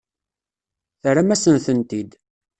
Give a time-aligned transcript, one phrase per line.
[1.01, 2.11] Terram-asen-tent-id.